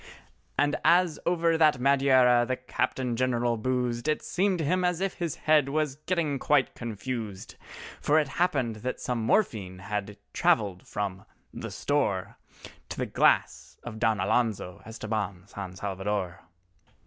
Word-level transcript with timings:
And 0.57 0.77
as 0.83 1.19
over 1.27 1.59
that 1.59 1.79
Madeira 1.79 2.43
the 2.47 2.55
Captain 2.55 3.15
General 3.15 3.55
boozed, 3.55 4.07
It 4.07 4.23
seemed 4.23 4.57
to 4.57 4.65
him 4.65 4.83
as 4.83 4.99
if 4.99 5.13
his 5.13 5.35
head 5.35 5.69
was 5.69 5.97
getting 6.07 6.39
quite 6.39 6.73
confused, 6.73 7.53
For 8.01 8.17
it 8.17 8.27
happened 8.29 8.77
that 8.77 8.99
some 8.99 9.21
morphine 9.21 9.77
had 9.77 10.17
travelled 10.33 10.87
from 10.87 11.23
"the 11.53 11.69
store" 11.69 12.39
To 12.89 12.97
the 12.97 13.05
glass 13.05 13.77
of 13.83 13.99
Don 13.99 14.19
Alonzo 14.19 14.81
Estabán 14.87 15.47
San 15.47 15.75
Salvador. 15.75 16.45